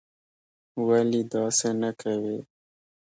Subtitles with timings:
[0.87, 2.37] ولي داسې نه کوې?